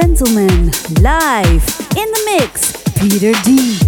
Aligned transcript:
gentlemen, 0.00 0.72
live 1.02 1.62
in 1.96 2.10
the 2.10 2.22
mix, 2.26 2.72
Peter 2.98 3.30
D. 3.44 3.83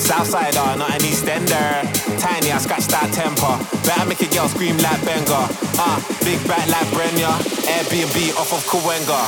Southsider, 0.00 0.78
not 0.78 0.90
an 0.90 1.00
Eastender. 1.06 1.86
Tiny, 2.18 2.50
I 2.50 2.58
scratch 2.58 2.88
that 2.88 3.12
temper. 3.12 3.54
Better 3.86 4.06
make 4.08 4.20
a 4.24 4.28
girl 4.32 4.48
scream 4.48 4.76
like 4.82 4.98
Benga. 5.04 5.46
Uh, 5.78 6.00
big 6.24 6.40
back 6.48 6.66
like 6.66 6.88
Brenya. 6.90 7.30
Airbnb 7.68 8.34
off 8.40 8.50
of 8.50 8.64
Kawenga. 8.66 9.20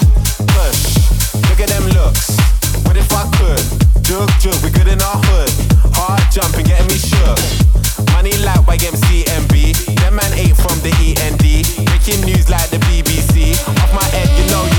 Push, 0.57 0.99
look 1.47 1.61
at 1.61 1.69
them 1.69 1.87
looks. 1.95 2.35
What 2.83 2.97
if 2.97 3.13
I 3.13 3.29
could? 3.37 3.63
Jug, 4.03 4.27
jug, 4.41 4.57
we 4.65 4.71
good 4.75 4.89
in 4.89 5.01
our 5.01 5.19
hood. 5.29 5.53
Hard 5.95 6.25
jumping, 6.33 6.67
getting 6.67 6.89
me 6.89 6.99
shook. 6.99 7.39
Money 8.17 8.35
like 8.43 8.65
YMCMB. 8.67 9.97
Them 10.03 10.17
man 10.17 10.33
ate 10.35 10.57
from 10.57 10.77
the 10.81 10.91
END. 10.99 11.47
Breaking 11.85 12.25
news 12.25 12.49
like 12.51 12.71
the 12.73 12.81
BBC. 12.89 13.55
Off 13.69 13.93
my 13.95 14.05
head, 14.17 14.29
you 14.41 14.51
know 14.51 14.72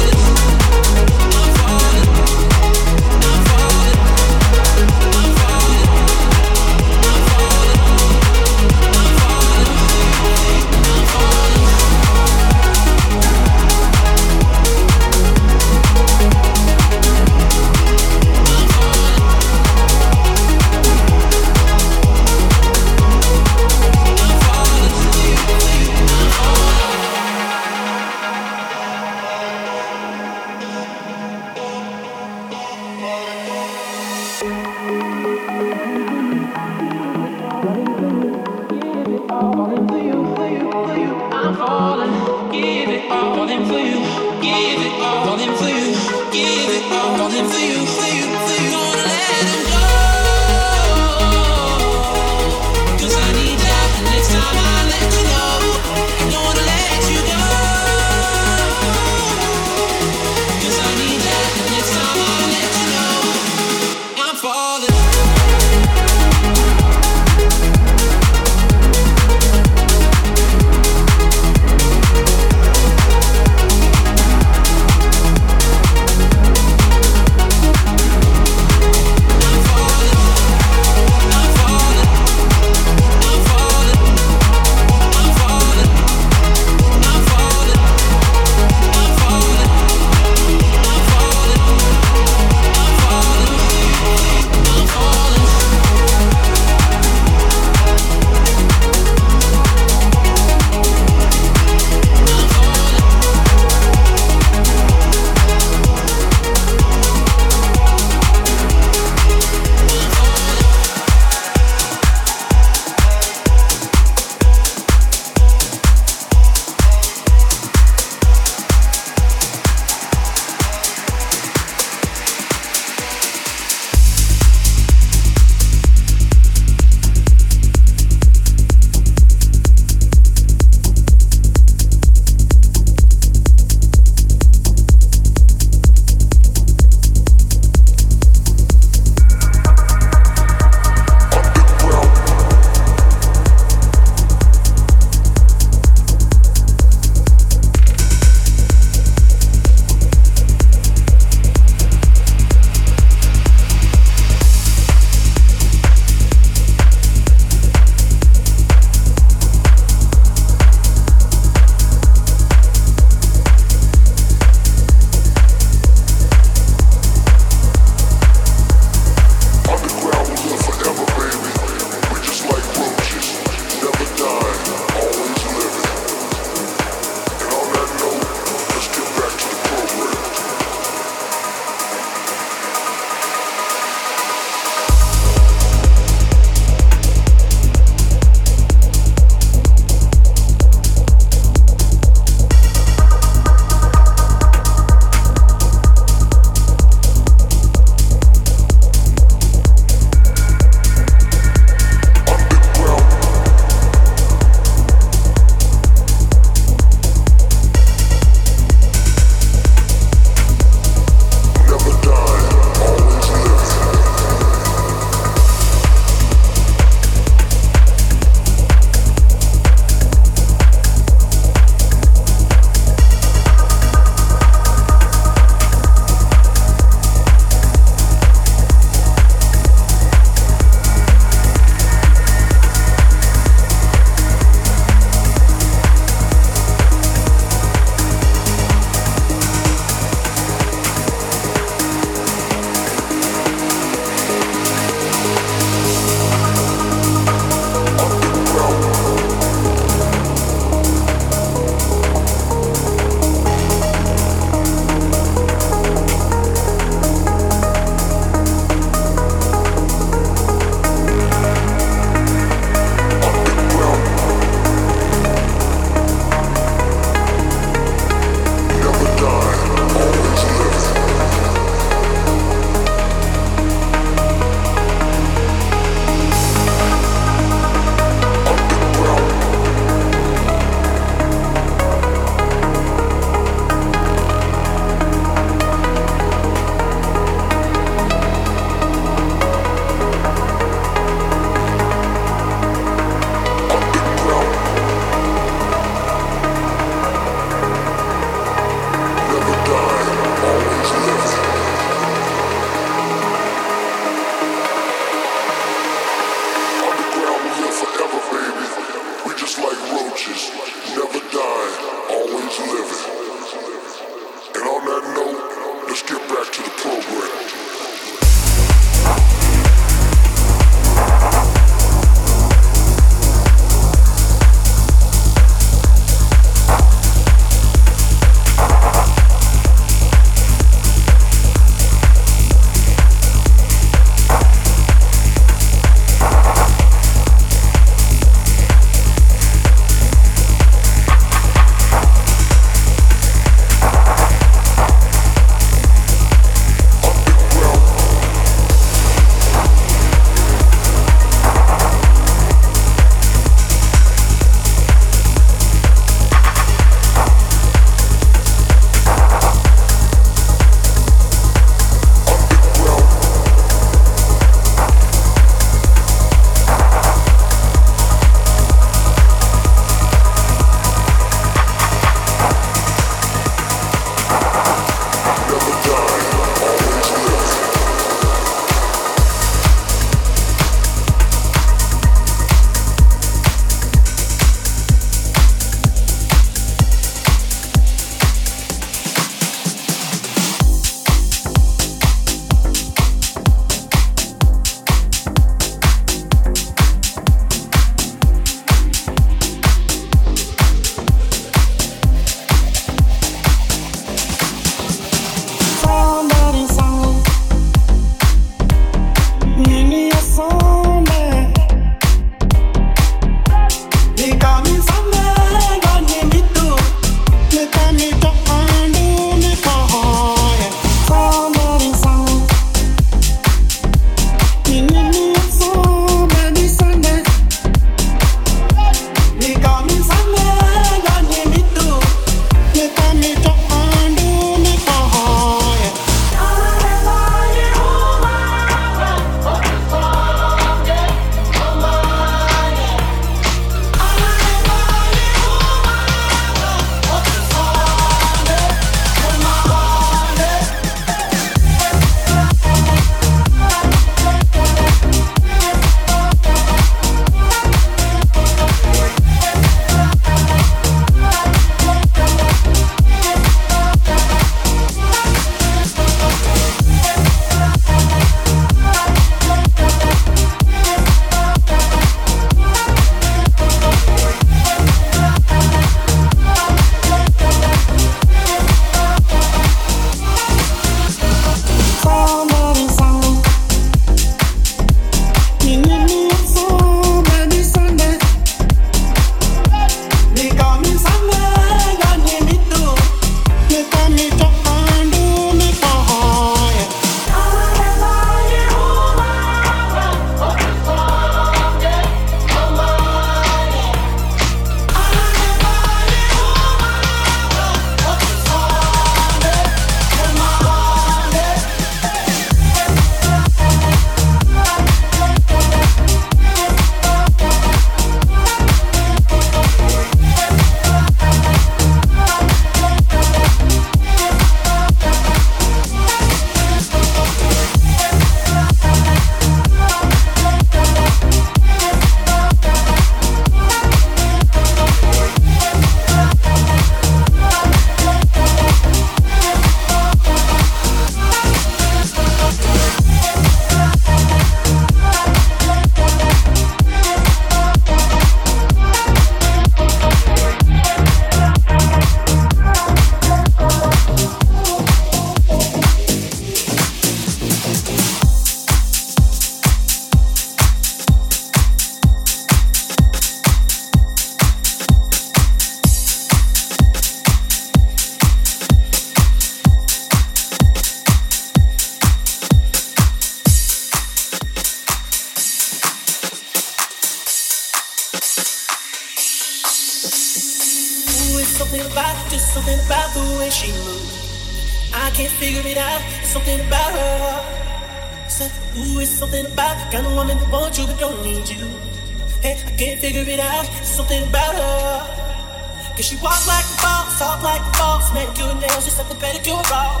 Cause 595.96 596.06
she 596.08 596.16
walks 596.16 596.48
like 596.48 596.64
a 596.64 596.76
boss, 596.80 597.18
talk 597.18 597.42
like 597.42 597.60
a 597.60 597.72
boss, 597.76 598.12
manicure 598.14 598.54
nails, 598.56 598.84
just 598.84 598.96
set 598.96 599.08
the 599.08 599.14
pedicure 599.14 599.60
off. 599.70 600.00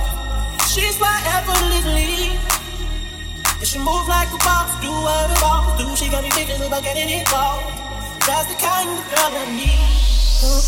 She's 0.72 0.98
my 0.98 1.20
effortlessly. 1.36 2.32
And 3.60 3.66
she 3.68 3.78
move 3.78 4.08
like 4.08 4.32
a 4.32 4.38
boss, 4.40 4.72
do 4.80 4.88
what 4.88 5.28
a 5.28 5.36
boss 5.40 5.76
do. 5.76 5.94
She 5.94 6.10
got 6.10 6.24
me 6.24 6.30
thinking 6.30 6.56
about 6.64 6.82
getting 6.82 7.10
involved. 7.20 7.68
That's 8.26 8.48
the 8.48 8.56
kind 8.56 8.88
of 8.88 9.04
girl 9.12 9.36
I 9.36 9.44
need. 9.52 9.92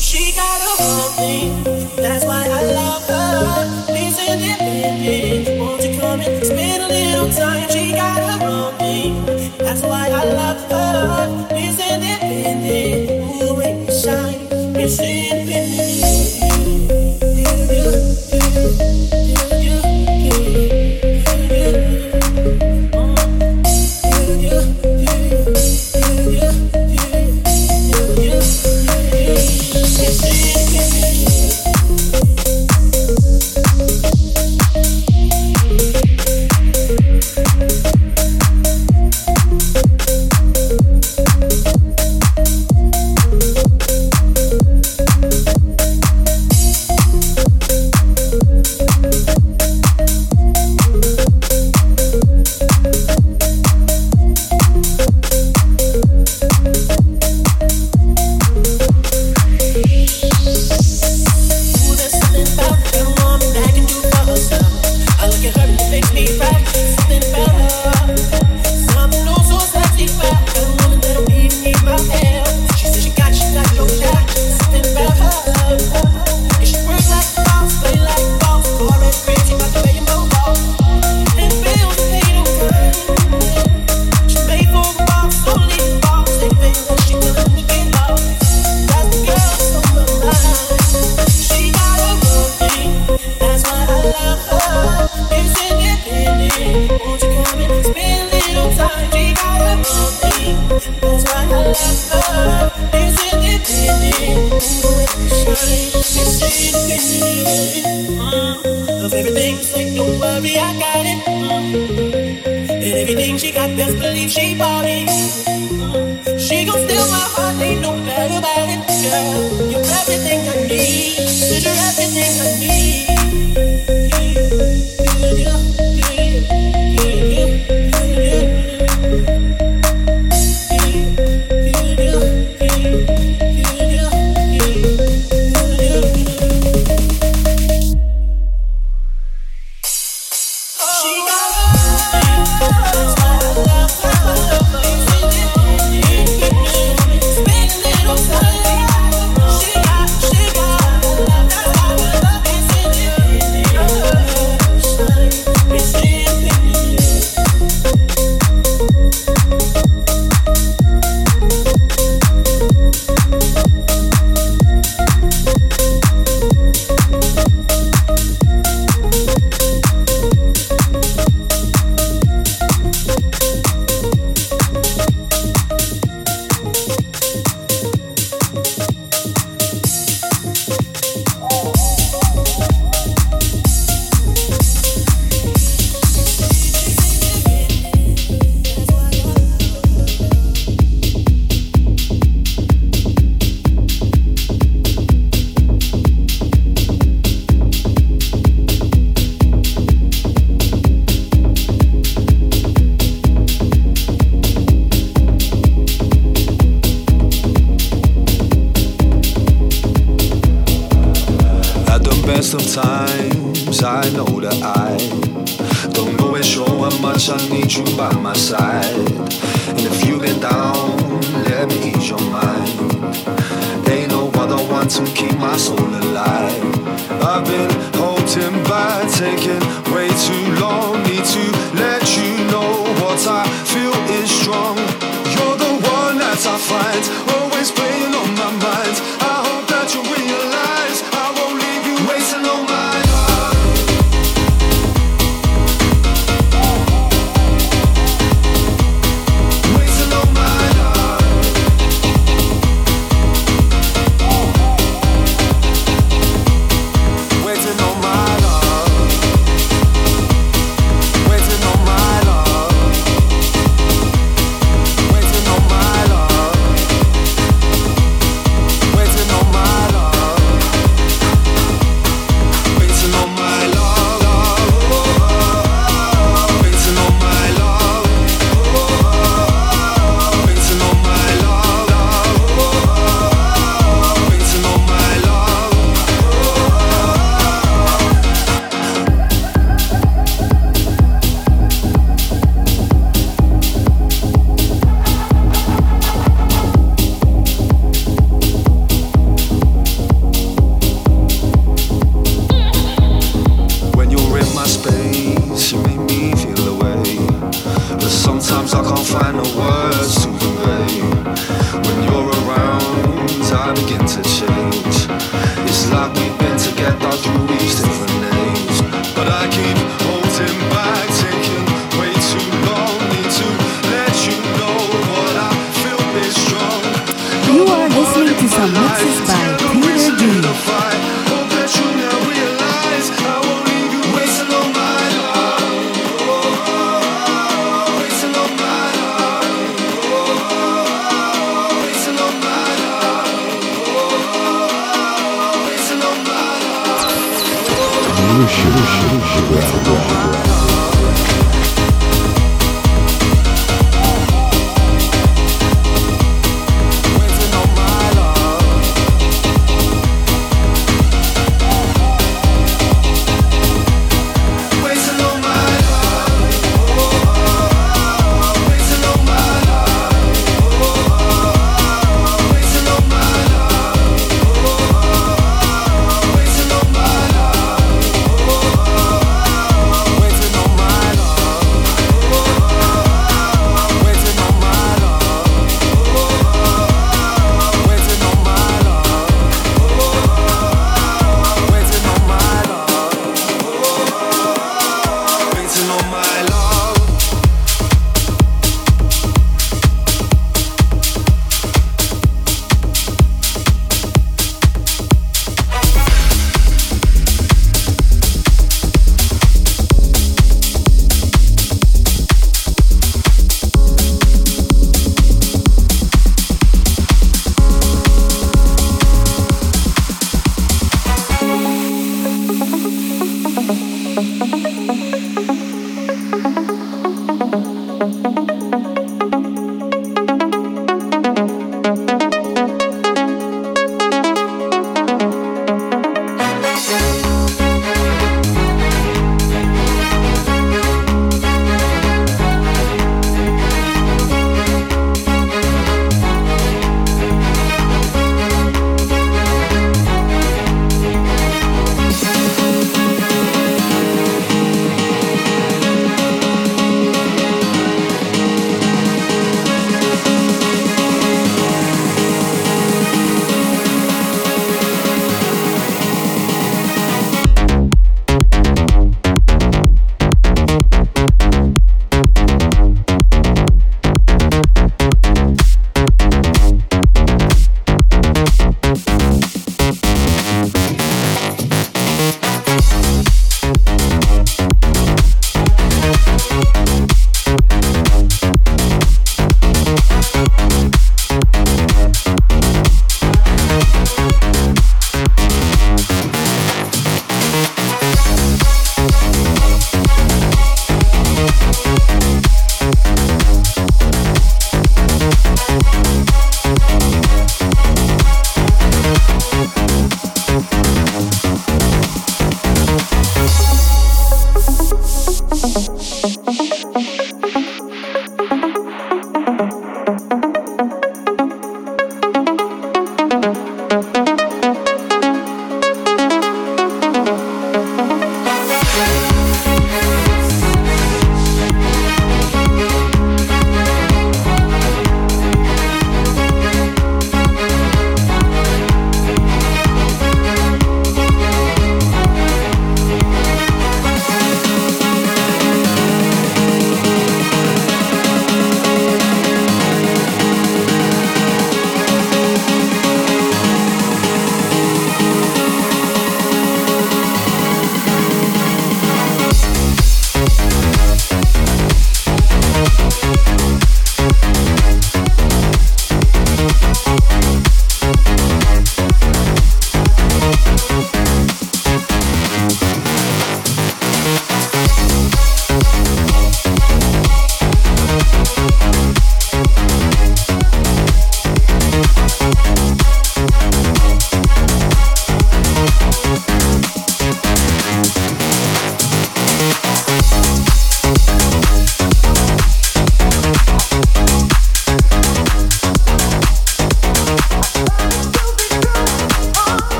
She 0.00 0.32
got 0.36 0.60
a 0.60 0.82
whole 0.82 1.10
thing, 1.18 1.64
that's 1.96 2.24
why 2.24 2.46
I 2.46 2.62
love 2.70 3.08
her. 3.08 3.86
Please 3.86 4.18
independent, 4.20 5.58
won't 5.58 5.82
you 5.82 5.98
come 5.98 6.20
and 6.20 6.44
spend 6.44 6.82
a 6.84 6.88
little 6.88 7.32
time? 7.32 7.68
She 7.70 7.90
got 7.92 8.20
a 8.20 8.44
whole 8.44 8.70
thing, 8.78 9.26
that's 9.56 9.82
why 9.82 10.08
I 10.08 10.24
love 10.24 10.70
her. 10.70 11.55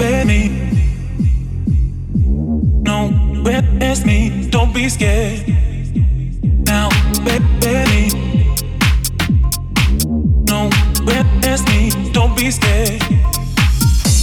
Baby. 0.00 0.48
No, 2.88 3.08
where's 3.44 4.02
me? 4.06 4.48
Don't 4.48 4.72
be 4.72 4.88
scared. 4.88 5.46
Now, 6.64 6.88
baby. 7.22 8.08
No, 10.48 10.70
where's 11.04 11.62
me? 11.66 11.90
Don't 12.12 12.34
be 12.34 12.50
scared. 12.50 12.98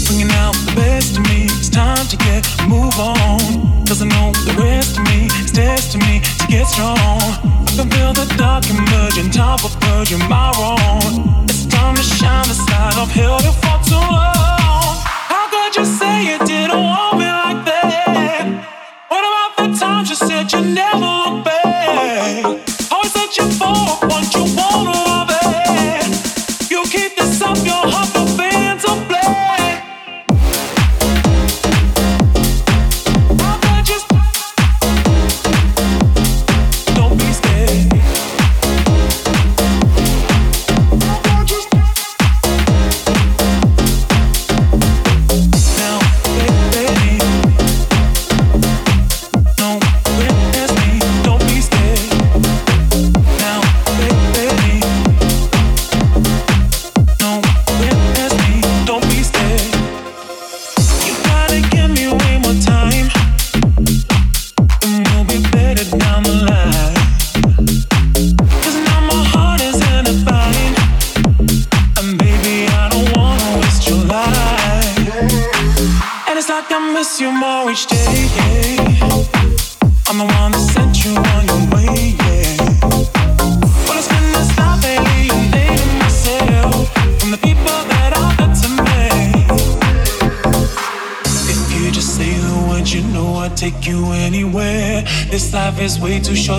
Bringing 0.08 0.32
out 0.42 0.56
the 0.66 0.74
best 0.76 1.18
of 1.20 1.24
me. 1.30 1.44
It's 1.46 1.70
time 1.70 2.08
to 2.08 2.18
get 2.18 2.44
move 2.68 2.98
on. 2.98 3.86
Cause 3.86 4.02
I 4.02 4.08
know 4.08 4.32
the 4.50 4.56
rest 4.58 4.98
of 4.98 5.04
me 5.06 5.28
is 5.40 5.52
test 5.52 5.92
to 5.92 6.00
me 6.00 6.22
to 6.40 6.48
get 6.48 6.66
strong. 6.66 6.98
I 6.98 7.72
can 7.78 7.88
feel 7.92 8.14
the 8.14 8.26
dark 8.36 8.68
emerging, 8.68 9.30
top 9.30 9.64
of 9.64 9.80
purging 9.82 10.28
my 10.28 10.52
wrong. 10.58 11.46
It's 11.48 11.68
time 11.68 11.96
to 11.96 12.02
shine 12.02 12.48
the 12.48 12.56
side 12.56 12.98
of 12.98 13.12
hell 13.12 13.38
to 13.38 13.52
fought 13.62 13.86
too 13.86 13.94
long 13.94 14.57
just 15.78 16.00
say 16.00 16.26
you 16.26 16.40
didn't 16.40 16.84
want 16.84 17.07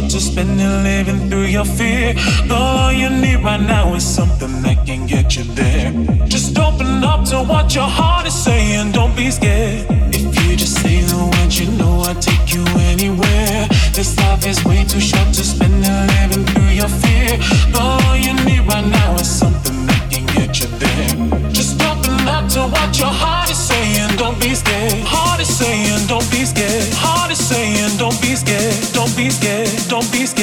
To 0.08 0.18
spend 0.18 0.58
spending 0.58 0.82
living 0.84 1.28
through 1.28 1.48
your 1.52 1.66
fear. 1.66 2.14
all 2.50 2.90
you 2.90 3.10
need 3.10 3.44
right 3.44 3.60
now 3.60 3.92
is 3.94 4.02
something 4.02 4.62
that 4.62 4.86
can 4.86 5.06
get 5.06 5.36
you 5.36 5.44
there. 5.52 5.92
Just 6.26 6.58
open 6.58 7.04
up 7.04 7.26
to 7.26 7.44
what 7.44 7.74
your 7.74 7.84
heart 7.84 8.26
is 8.26 8.32
saying. 8.32 8.92
Don't 8.92 9.14
be 9.14 9.30
scared. 9.30 9.84
If 10.14 10.24
you 10.40 10.56
just 10.56 10.80
say 10.80 11.02
the 11.02 11.18
words, 11.32 11.60
you 11.60 11.70
know 11.72 12.00
I'll 12.08 12.14
take 12.14 12.54
you 12.54 12.64
anywhere. 12.88 13.68
This 13.92 14.16
life 14.16 14.46
is 14.46 14.64
way 14.64 14.82
too 14.84 14.98
short 14.98 15.28
to 15.34 15.44
spend 15.44 15.84
it 15.84 16.00
living 16.16 16.46
through 16.46 16.72
your 16.72 16.88
fear. 16.88 17.36
all 17.76 18.16
you 18.16 18.32
need 18.48 18.64
right 18.66 18.88
now 18.88 19.14
is 19.16 19.28
something 19.28 19.84
that 19.88 20.08
can 20.10 20.24
get 20.38 20.58
you 20.60 20.68
there. 20.80 21.52
Just 21.52 21.82
open 21.82 22.16
up 22.26 22.48
to 22.56 22.60
what 22.60 22.98
your 22.98 23.12
heart 23.12 23.50
is 23.50 23.58
saying. 23.58 24.16
Don't 24.16 24.40
be 24.40 24.54
scared. 24.54 25.04
Heart 25.04 25.40
is 25.40 25.52
saying, 25.54 26.06
don't 26.08 26.28
be 26.30 26.44
scared. 26.46 26.88
Heart 26.94 27.30
is 27.30 27.38
saying, 27.38 27.98
don't 27.98 28.18
be 28.22 28.34
scared. 28.34 28.74
Don't 28.94 29.14
be 29.14 29.28
scared 29.28 29.67
don't 30.00 30.12
be 30.12 30.26
scared. 30.26 30.37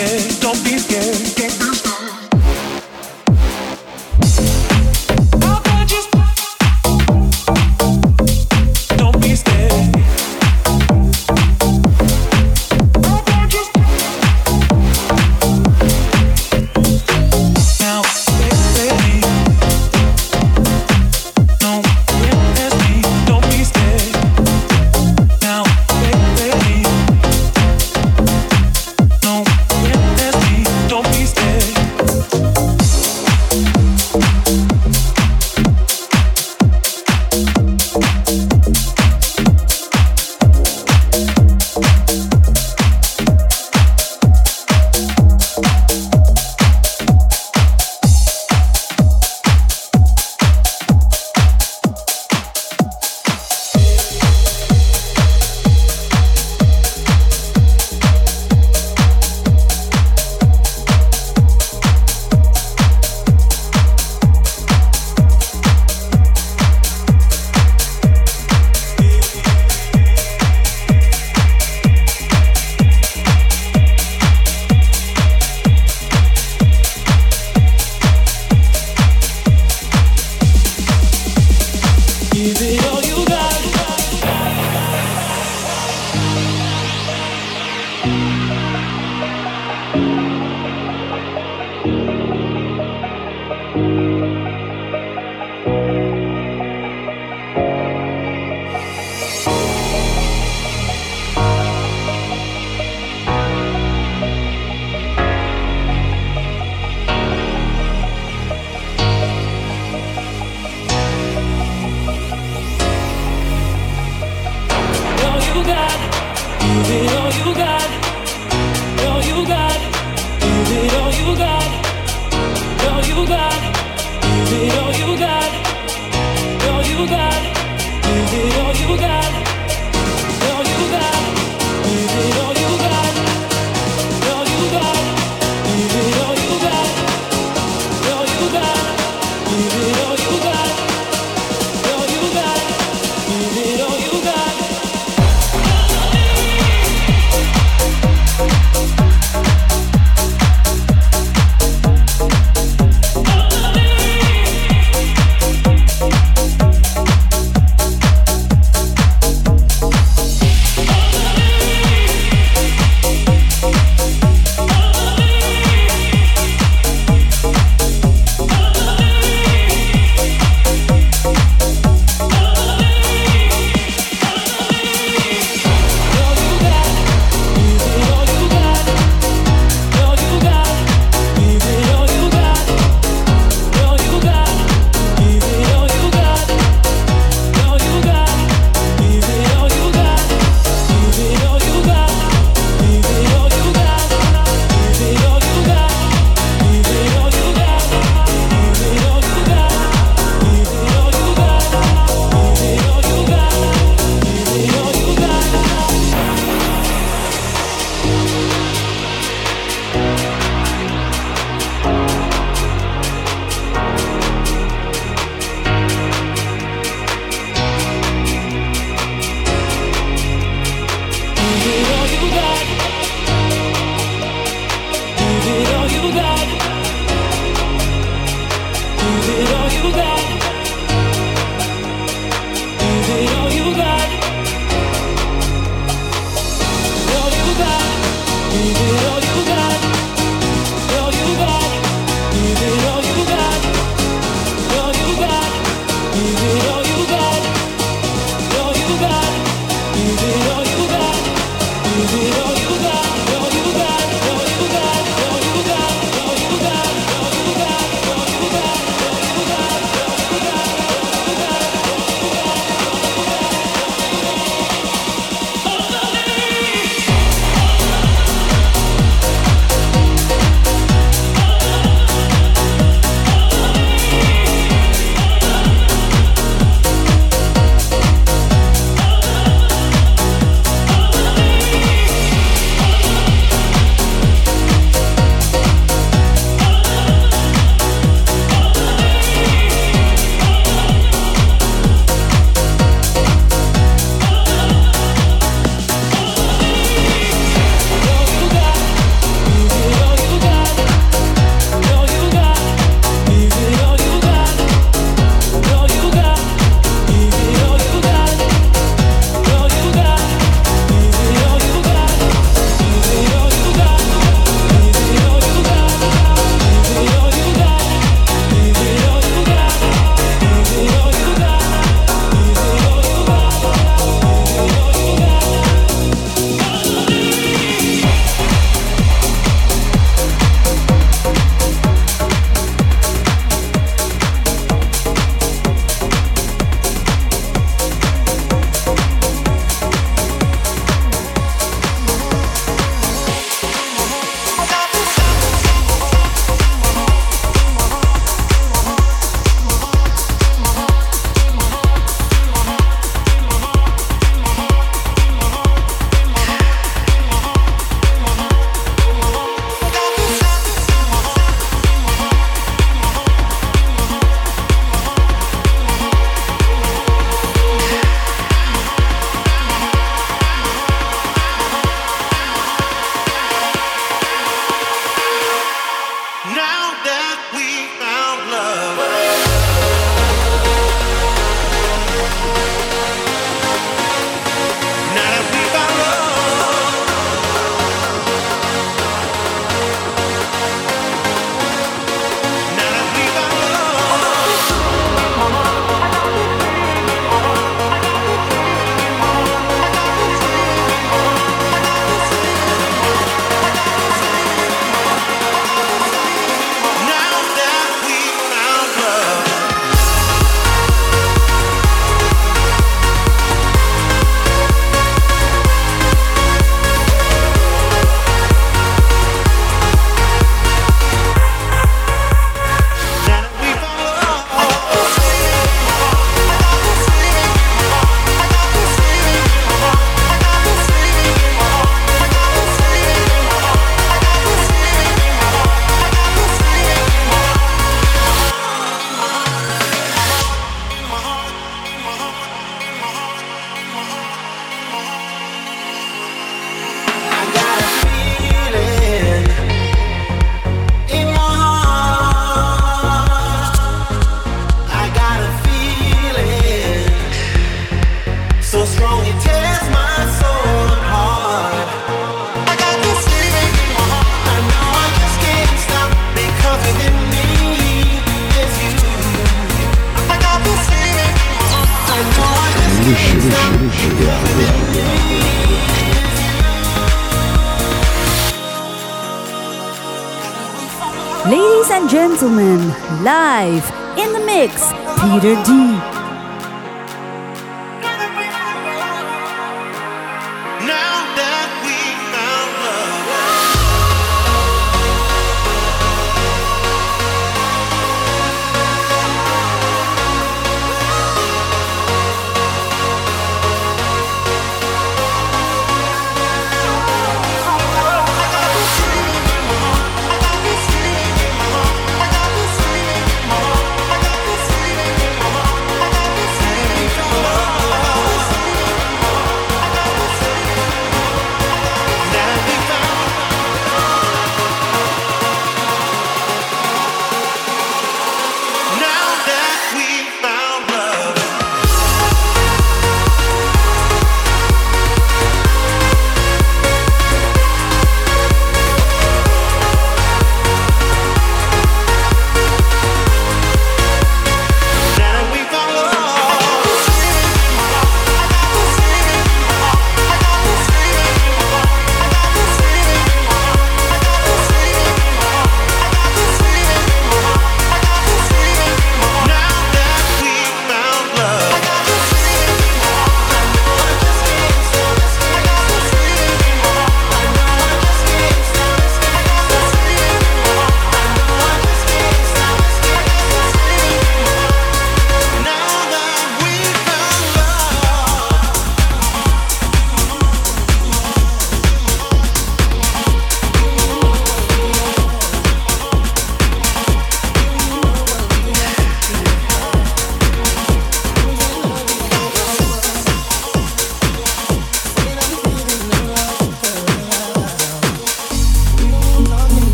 Peter 485.45 485.63
D. 485.63 485.94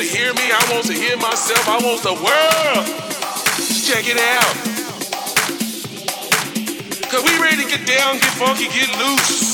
to 0.00 0.06
hear 0.06 0.32
me. 0.32 0.50
I 0.50 0.72
want 0.72 0.86
to 0.86 0.94
hear 0.94 1.16
myself. 1.18 1.68
I 1.68 1.76
want 1.84 2.02
the 2.02 2.14
world. 2.14 2.86
Check 3.84 4.08
it 4.08 4.16
out. 4.16 4.54
Cause 7.10 7.22
we 7.24 7.38
ready 7.42 7.62
to 7.62 7.68
get 7.68 7.86
down, 7.86 8.14
get 8.14 8.32
funky, 8.38 8.68
get 8.68 8.88
loose. 8.98 9.49